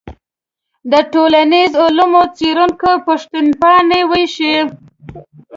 د 0.91 0.93
ټولنیزو 1.13 1.81
علومو 1.87 2.23
څېړونکي 2.37 2.91
پوښتنپاڼې 3.07 4.01
ویشي. 4.09 4.55